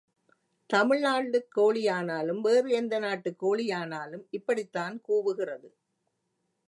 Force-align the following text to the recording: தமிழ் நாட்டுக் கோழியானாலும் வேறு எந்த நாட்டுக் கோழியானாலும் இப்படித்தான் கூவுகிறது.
தமிழ் 0.65 0.99
நாட்டுக் 0.99 1.47
கோழியானாலும் 1.55 2.41
வேறு 2.41 2.69
எந்த 2.69 2.99
நாட்டுக் 2.99 3.45
கோழியானாலும் 3.45 4.23
இப்படித்தான் 4.29 5.01
கூவுகிறது. 5.07 5.69